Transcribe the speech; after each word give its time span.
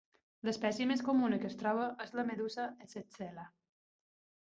L'espècie 0.47 0.87
més 0.91 1.03
comuna 1.09 1.39
que 1.45 1.47
es 1.51 1.59
troba 1.61 1.85
és 2.09 2.17
la 2.21 2.27
medusa 2.33 2.69
"Essexella". 2.89 3.49